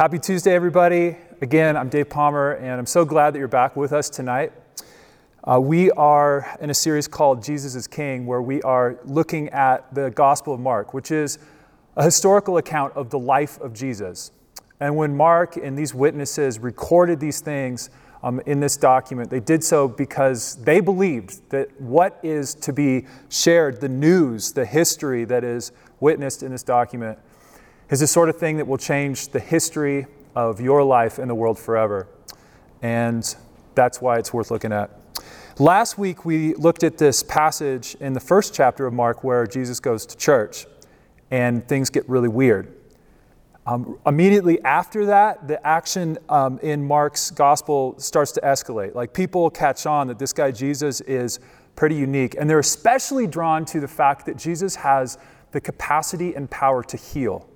[0.00, 1.14] Happy Tuesday, everybody.
[1.42, 4.50] Again, I'm Dave Pommer, and I'm so glad that you're back with us tonight.
[5.44, 9.94] Uh, we are in a series called Jesus is King, where we are looking at
[9.94, 11.38] the Gospel of Mark, which is
[11.96, 14.32] a historical account of the life of Jesus.
[14.80, 17.90] And when Mark and these witnesses recorded these things
[18.22, 23.04] um, in this document, they did so because they believed that what is to be
[23.28, 27.18] shared, the news, the history that is witnessed in this document,
[27.90, 31.34] is the sort of thing that will change the history of your life and the
[31.34, 32.06] world forever.
[32.82, 33.34] And
[33.74, 34.90] that's why it's worth looking at.
[35.58, 39.80] Last week, we looked at this passage in the first chapter of Mark where Jesus
[39.80, 40.66] goes to church
[41.30, 42.74] and things get really weird.
[43.66, 48.94] Um, immediately after that, the action um, in Mark's gospel starts to escalate.
[48.94, 51.40] Like people catch on that this guy Jesus is
[51.76, 55.18] pretty unique, and they're especially drawn to the fact that Jesus has
[55.52, 57.49] the capacity and power to heal.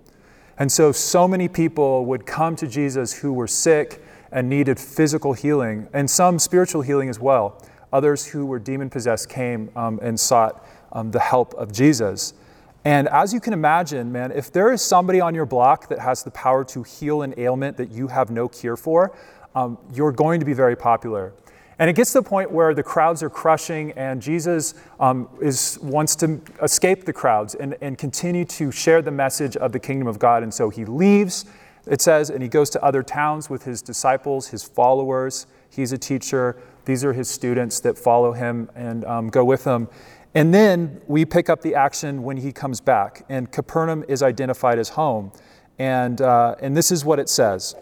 [0.59, 5.33] And so, so many people would come to Jesus who were sick and needed physical
[5.33, 7.63] healing, and some spiritual healing as well.
[7.93, 12.35] Others who were demon possessed came um, and sought um, the help of Jesus.
[12.85, 16.23] And as you can imagine, man, if there is somebody on your block that has
[16.25, 19.17] the power to heal an ailment that you have no cure for,
[19.55, 21.33] um, you're going to be very popular.
[21.79, 25.79] And it gets to the point where the crowds are crushing, and Jesus um, is,
[25.83, 30.07] wants to escape the crowds and, and continue to share the message of the kingdom
[30.07, 30.43] of God.
[30.43, 31.47] And so he leaves,
[31.87, 35.47] it says, and he goes to other towns with his disciples, his followers.
[35.69, 36.57] He's a teacher.
[36.85, 39.89] These are his students that follow him and um, go with him.
[40.35, 44.79] And then we pick up the action when he comes back, and Capernaum is identified
[44.79, 45.33] as home.
[45.79, 47.75] And, uh, and this is what it says.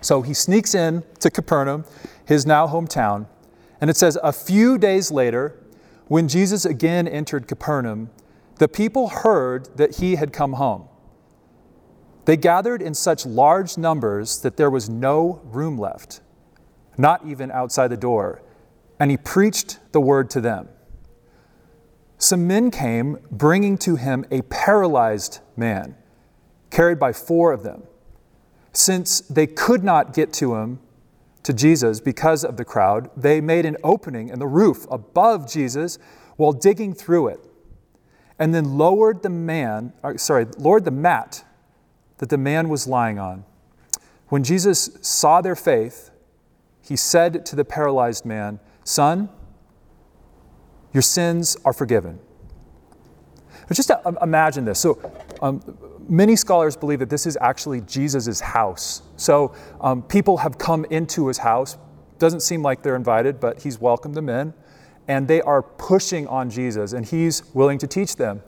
[0.00, 1.84] So he sneaks in to Capernaum
[2.24, 3.26] his now hometown.
[3.80, 5.58] And it says, A few days later,
[6.06, 8.10] when Jesus again entered Capernaum,
[8.58, 10.88] the people heard that he had come home.
[12.26, 16.20] They gathered in such large numbers that there was no room left,
[16.98, 18.42] not even outside the door,
[18.98, 20.68] and he preached the word to them.
[22.18, 25.96] Some men came bringing to him a paralyzed man,
[26.70, 27.84] carried by four of them.
[28.72, 30.80] Since they could not get to him
[31.42, 35.98] to Jesus because of the crowd, they made an opening in the roof above Jesus
[36.36, 37.40] while digging through it,
[38.38, 41.44] and then lowered the man, uh, sorry, lowered the mat
[42.18, 43.44] that the man was lying on.
[44.28, 46.10] When Jesus saw their faith,
[46.80, 49.28] he said to the paralyzed man, Son,
[50.92, 52.18] your sins are forgiven.
[53.72, 54.80] Just imagine this.
[54.80, 54.98] So,
[55.40, 55.60] um,
[56.08, 59.02] many scholars believe that this is actually Jesus' house.
[59.16, 61.78] So um, people have come into his house.
[62.18, 64.54] Doesn't seem like they're invited, but he's welcomed them in.
[65.08, 68.42] And they are pushing on Jesus, and he's willing to teach them.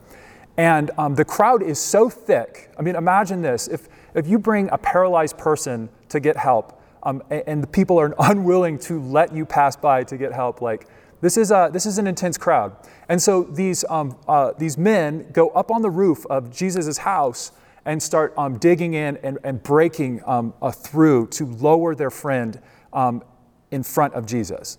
[0.57, 2.71] And um, the crowd is so thick.
[2.77, 7.21] I mean, imagine this if, if you bring a paralyzed person to get help, um,
[7.29, 10.87] and, and the people are unwilling to let you pass by to get help, like,
[11.23, 12.75] this is, a, this is an intense crowd.
[13.07, 17.53] And so these, um, uh, these men go up on the roof of Jesus' house
[17.85, 22.59] and start um, digging in and, and breaking um, through to lower their friend
[22.91, 23.23] um,
[23.71, 24.77] in front of Jesus.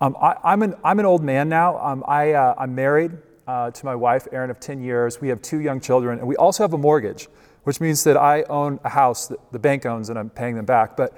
[0.00, 1.78] Um, I, am an, I'm an old man now.
[1.78, 3.12] Um, I, uh, I'm married
[3.46, 5.20] uh, to my wife, Erin, of 10 years.
[5.20, 7.28] We have two young children, and we also have a mortgage,
[7.62, 10.66] which means that I own a house that the bank owns and I'm paying them
[10.66, 10.96] back.
[10.96, 11.16] But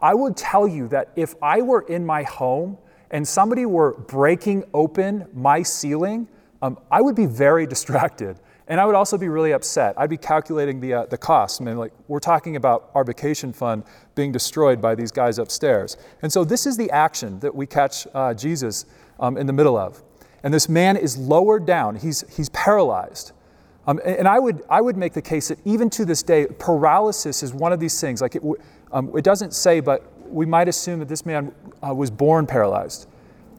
[0.00, 2.78] I would tell you that if I were in my home,
[3.10, 6.28] and somebody were breaking open my ceiling,
[6.62, 8.38] um, I would be very distracted.
[8.70, 9.94] And I would also be really upset.
[9.96, 11.62] I'd be calculating the, uh, the cost.
[11.62, 13.82] I mean, like, we're talking about our vacation fund
[14.14, 15.96] being destroyed by these guys upstairs.
[16.20, 18.84] And so, this is the action that we catch uh, Jesus
[19.18, 20.02] um, in the middle of.
[20.42, 23.32] And this man is lowered down, he's, he's paralyzed.
[23.86, 27.42] Um, and I would, I would make the case that even to this day, paralysis
[27.42, 28.20] is one of these things.
[28.20, 28.42] Like, it,
[28.92, 31.52] um, it doesn't say, but we might assume that this man
[31.86, 33.08] uh, was born paralyzed.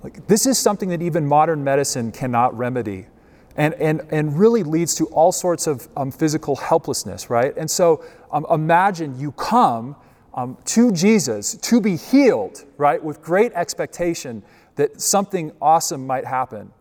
[0.04, 3.08] Like, this is something that even modern medicine cannot remedy
[3.56, 7.56] and, and, and really leads to all sorts of um, physical helplessness, right?
[7.58, 9.98] And so um, imagine you come
[10.34, 14.44] um, to Jesus to be healed, right, with great expectation
[14.76, 16.72] that something awesome might happen.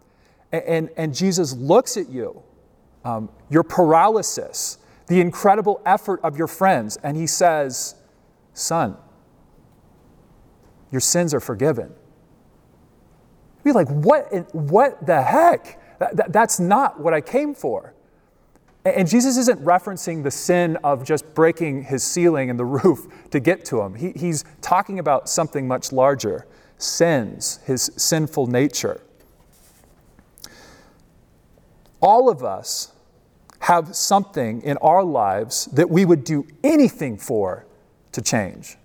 [0.53, 2.43] And, and, and Jesus looks at you,
[3.05, 4.79] um, your paralysis,
[5.09, 7.97] the incredible effort of your friends, and he says,
[8.53, 8.97] Son,
[10.91, 11.95] your sins are forgiven.
[13.65, 15.81] Be like, what, what the heck?
[15.99, 17.95] That, that, that's not what I came for.
[18.85, 23.41] And Jesus isn't referencing the sin of just breaking his ceiling and the roof to
[23.41, 23.95] get to him.
[23.95, 26.47] He, he's talking about something much larger
[26.79, 29.03] sins, his sinful nature.
[32.01, 32.93] All of us
[33.61, 37.67] have something in our lives that we would do anything for
[38.13, 38.78] to change.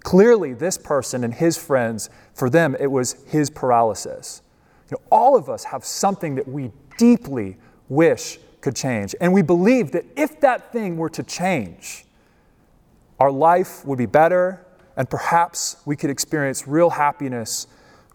[0.00, 4.42] Clearly, this person and his friends, for them, it was his paralysis.
[4.90, 7.56] You know, all of us have something that we deeply
[7.88, 9.14] wish could change.
[9.20, 12.04] And we believe that if that thing were to change,
[13.18, 14.66] our life would be better,
[14.96, 17.66] and perhaps we could experience real happiness,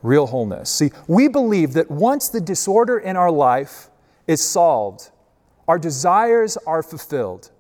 [0.02, 0.70] real wholeness.
[0.70, 3.90] See, we believe that once the disorder in our life
[4.28, 5.12] is solved,
[5.68, 7.52] our desires are fulfilled,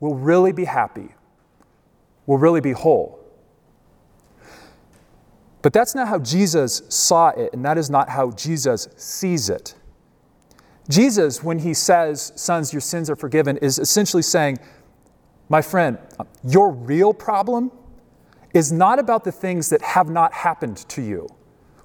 [0.00, 1.08] we'll really be happy,
[2.26, 3.21] we'll really be whole.
[5.62, 9.74] But that's not how Jesus saw it, and that is not how Jesus sees it.
[10.88, 14.58] Jesus, when he says, Sons, your sins are forgiven, is essentially saying,
[15.48, 15.98] My friend,
[16.44, 17.70] your real problem
[18.52, 21.28] is not about the things that have not happened to you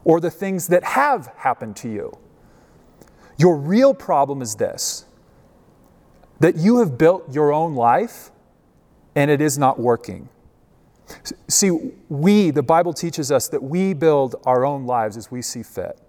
[0.03, 2.18] or the things that have happened to you.
[3.38, 5.06] Your real problem is this
[6.39, 8.31] that you have built your own life
[9.15, 10.29] and it is not working.
[11.48, 11.71] See,
[12.09, 16.00] we, the Bible teaches us that we build our own lives as we see fit.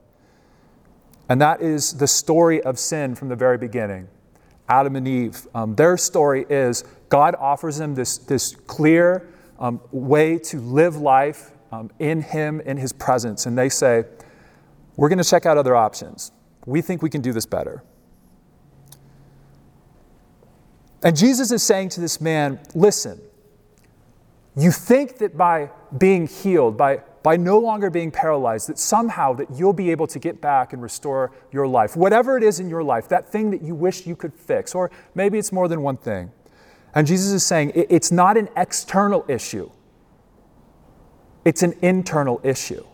[1.29, 4.09] And that is the story of sin from the very beginning.
[4.69, 9.29] Adam and Eve, um, their story is God offers them this, this clear
[9.59, 13.47] um, way to live life um, in Him, in His presence.
[13.47, 14.05] And they say,
[14.97, 16.33] We're going to check out other options.
[16.67, 17.83] We think we can do this better.
[21.03, 23.21] And Jesus is saying to this man, Listen,
[24.59, 29.51] you think that by being healed, by, by no longer being paralyzed, that somehow that
[29.53, 31.97] you'll be able to get back and restore your life.
[31.97, 34.91] Whatever it is in your life, that thing that you wish you could fix, or
[35.15, 36.33] maybe it's more than one thing.
[36.95, 39.71] And Jesus is saying it, it's not an external issue.
[41.45, 42.85] It's an internal issue.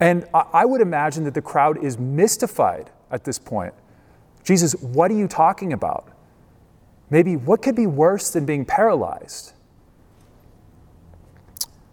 [0.00, 3.74] And I would imagine that the crowd is mystified at this point.
[4.42, 6.13] Jesus, what are you talking about?
[7.10, 9.52] Maybe what could be worse than being paralyzed?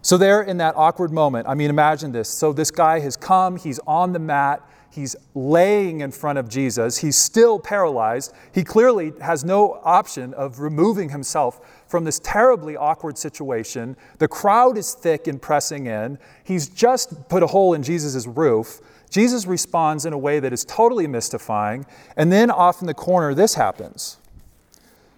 [0.04, 2.28] So, there in that awkward moment, I mean, imagine this.
[2.28, 4.60] So, this guy has come, he's on the mat,
[4.90, 8.32] he's laying in front of Jesus, he's still paralyzed.
[8.52, 13.96] He clearly has no option of removing himself from this terribly awkward situation.
[14.18, 16.18] The crowd is thick and pressing in.
[16.42, 18.80] He's just put a hole in Jesus' roof.
[19.08, 21.86] Jesus responds in a way that is totally mystifying.
[22.16, 24.16] And then off in the corner, this happens.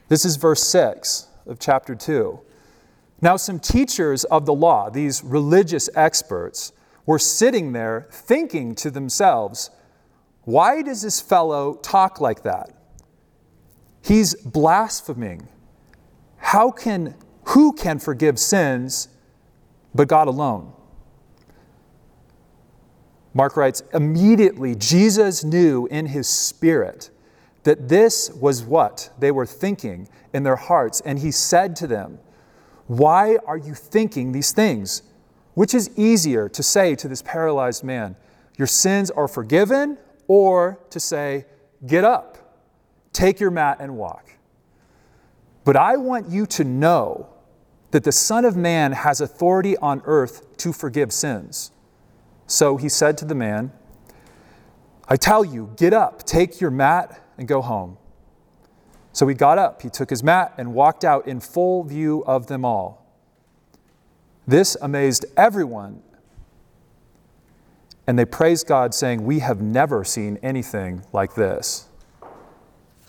[0.09, 2.41] This is verse 6 of chapter 2.
[3.21, 6.73] Now, some teachers of the law, these religious experts,
[7.07, 9.71] were sitting there thinking to themselves,
[10.43, 12.71] why does this fellow talk like that?
[14.03, 15.49] He's blaspheming.
[16.37, 17.15] How can,
[17.45, 19.09] who can forgive sins
[19.95, 20.73] but God alone?
[23.33, 27.11] Mark writes, immediately Jesus knew in his spirit
[27.65, 31.01] that this was what they were thinking in their hearts.
[31.01, 32.19] And he said to them,
[32.87, 35.03] Why are you thinking these things?
[35.55, 38.17] Which is easier to say to this paralyzed man,
[38.57, 41.47] Your sins are forgiven, or to say,
[41.87, 42.39] Get up,
[43.13, 44.31] take your mat, and walk?
[45.65, 47.29] But I want you to know
[47.91, 51.71] that the Son of Man has authority on earth to forgive sins.
[52.47, 53.73] So he said to the man,
[55.09, 57.99] I tell you, get up, take your mat, and go home.
[59.13, 62.49] So he got up, he took his mat, and walked out in full view of
[62.49, 63.07] them all.
[64.47, 66.03] This amazed everyone.
[68.07, 71.87] And they praised God, saying, We have never seen anything like this.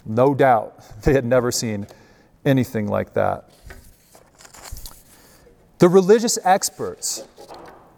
[0.06, 1.88] No doubt they had never seen
[2.46, 3.50] anything like that.
[5.80, 7.28] The religious experts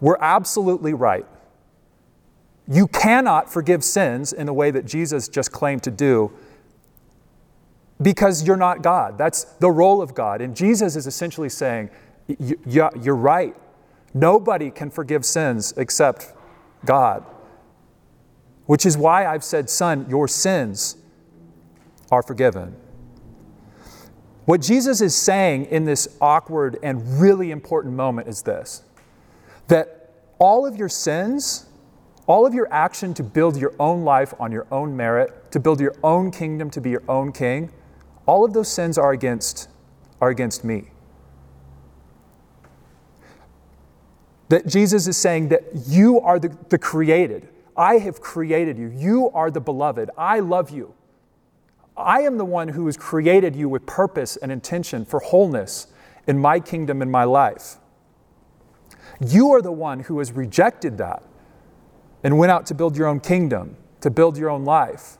[0.00, 1.26] were absolutely right.
[2.70, 6.30] You cannot forgive sins in the way that Jesus just claimed to do
[8.00, 9.16] because you're not God.
[9.18, 10.40] That's the role of God.
[10.40, 11.90] And Jesus is essentially saying,
[12.66, 13.56] You're right.
[14.14, 16.34] Nobody can forgive sins except
[16.84, 17.24] God.
[18.66, 20.96] Which is why I've said, Son, your sins
[22.10, 22.76] are forgiven.
[24.44, 28.82] What Jesus is saying in this awkward and really important moment is this
[29.68, 31.67] that all of your sins
[32.28, 35.80] all of your action to build your own life on your own merit, to build
[35.80, 37.72] your own kingdom, to be your own king,
[38.26, 39.70] all of those sins are against,
[40.20, 40.90] are against me.
[44.50, 47.48] That Jesus is saying that you are the, the created.
[47.74, 48.88] I have created you.
[48.88, 50.10] You are the beloved.
[50.16, 50.94] I love you.
[51.96, 55.86] I am the one who has created you with purpose and intention for wholeness
[56.26, 57.76] in my kingdom in my life.
[59.18, 61.22] You are the one who has rejected that
[62.22, 65.18] and went out to build your own kingdom, to build your own life.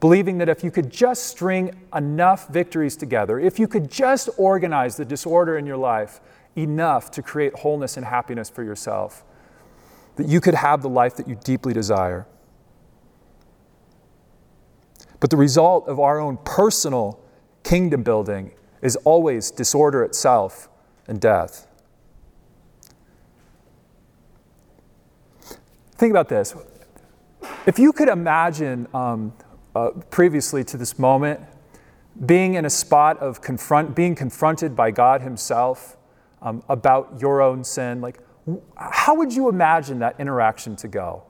[0.00, 4.96] believing that if you could just string enough victories together, if you could just organize
[4.96, 6.20] the disorder in your life
[6.56, 9.24] enough to create wholeness and happiness for yourself,
[10.16, 12.26] that you could have the life that you deeply desire.
[15.20, 17.20] But the result of our own personal
[17.64, 20.68] kingdom building is always disorder itself
[21.08, 21.67] and death.
[25.98, 26.54] Think about this.
[27.66, 29.32] If you could imagine um,
[29.74, 31.40] uh, previously to this moment,
[32.24, 35.96] being in a spot of confront, being confronted by God Himself
[36.40, 38.20] um, about your own sin, like,
[38.76, 41.24] how would you imagine that interaction to go?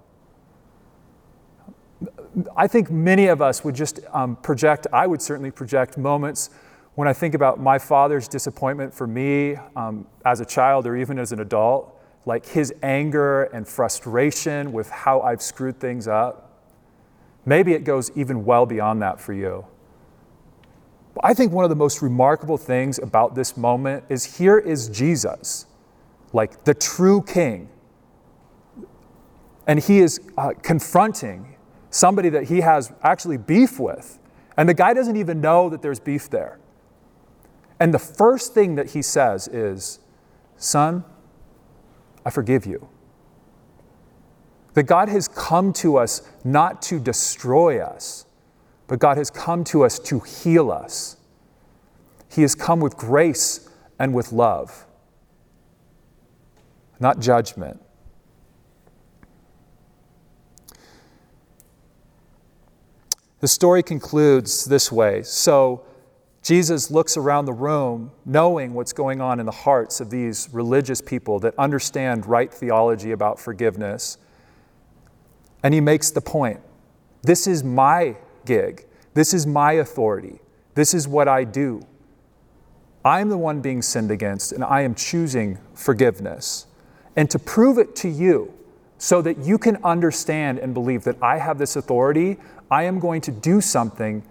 [2.54, 6.50] I think many of us would just um, project, I would certainly project moments
[6.94, 11.18] when I think about my father's disappointment for me um, as a child or even
[11.18, 16.62] as an adult, like his anger and frustration with how I've screwed things up.
[17.46, 19.66] Maybe it goes even well beyond that for you.
[21.14, 24.88] But I think one of the most remarkable things about this moment is here is
[24.88, 25.66] Jesus,
[26.32, 27.68] like the true king.
[29.66, 31.56] And he is uh, confronting
[31.90, 34.18] somebody that he has actually beef with.
[34.56, 36.58] And the guy doesn't even know that there's beef there.
[37.80, 40.00] And the first thing that he says is,
[40.56, 41.04] Son,
[42.28, 42.86] I forgive you.
[44.74, 48.26] That God has come to us not to destroy us,
[48.86, 51.16] but God has come to us to heal us.
[52.30, 54.84] He has come with grace and with love,
[57.00, 57.80] not judgment.
[63.40, 65.22] The story concludes this way.
[65.22, 65.82] So
[66.48, 71.02] Jesus looks around the room, knowing what's going on in the hearts of these religious
[71.02, 74.16] people that understand right theology about forgiveness.
[75.62, 76.60] And he makes the point
[77.20, 80.40] this is my gig, this is my authority,
[80.74, 81.82] this is what I do.
[83.04, 86.66] I'm the one being sinned against, and I am choosing forgiveness.
[87.14, 88.54] And to prove it to you,
[88.96, 92.38] so that you can understand and believe that I have this authority,
[92.70, 94.22] I am going to do something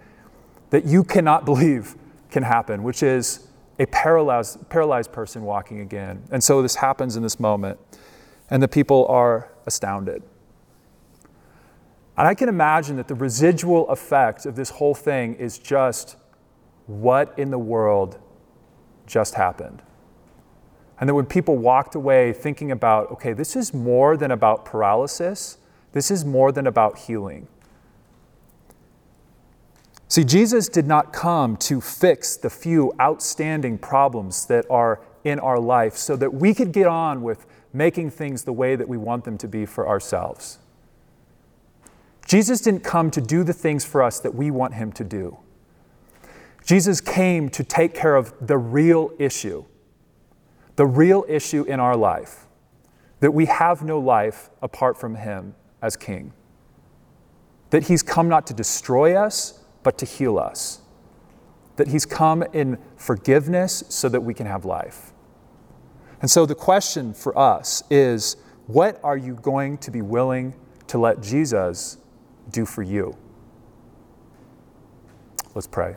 [0.70, 1.94] that you cannot believe
[2.30, 6.22] can happen, which is a paralyzed, paralyzed person walking again.
[6.30, 7.78] And so this happens in this moment,
[8.50, 10.22] and the people are astounded.
[12.16, 16.16] And I can imagine that the residual effect of this whole thing is just
[16.86, 18.18] what in the world
[19.06, 19.82] just happened.
[21.00, 25.58] And that when people walked away thinking about, okay, this is more than about paralysis,
[25.92, 27.46] this is more than about healing.
[30.08, 35.60] See, Jesus did not come to fix the few outstanding problems that are in our
[35.60, 39.24] life so that we could get on with making things the way that we want
[39.24, 40.58] them to be for ourselves.
[42.26, 45.38] Jesus didn't come to do the things for us that we want him to do.
[46.64, 49.64] Jesus came to take care of the real issue,
[50.76, 52.46] the real issue in our life,
[53.20, 56.32] that we have no life apart from him as king.
[57.70, 60.82] That he's come not to destroy us, but to heal us.
[61.76, 65.12] That he's come in forgiveness so that we can have life.
[66.20, 70.54] And so the question for us is what are you going to be willing
[70.88, 71.96] to let Jesus
[72.50, 73.16] do for you?
[75.54, 75.96] Let's pray.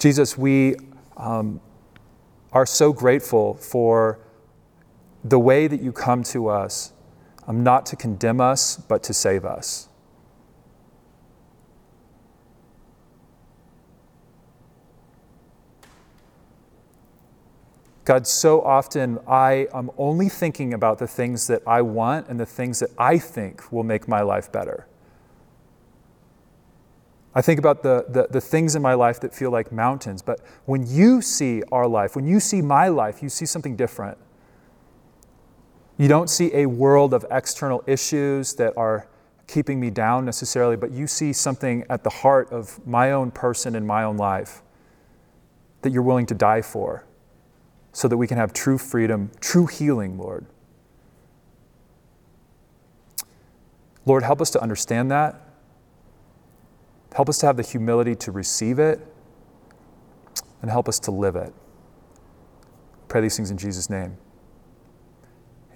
[0.00, 0.74] Jesus, we
[1.16, 1.60] um,
[2.52, 4.18] are so grateful for
[5.22, 6.90] the way that you come to us,
[7.46, 9.88] um, not to condemn us, but to save us.
[18.04, 22.46] God, so often I am only thinking about the things that I want and the
[22.46, 24.86] things that I think will make my life better.
[27.34, 30.38] I think about the, the, the, things in my life that feel like mountains, but
[30.66, 34.18] when you see our life, when you see my life, you see something different.
[35.96, 39.06] You don't see a world of external issues that are
[39.46, 43.76] keeping me down necessarily, but you see something at the heart of my own person
[43.76, 44.62] and my own life
[45.82, 47.04] that you're willing to die for
[47.92, 50.46] so that we can have true freedom, true healing, Lord.
[54.06, 55.40] Lord, help us to understand that.
[57.14, 59.06] Help us to have the humility to receive it
[60.60, 61.54] and help us to live it.
[63.06, 64.16] Pray these things in Jesus' name.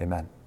[0.00, 0.37] Amen.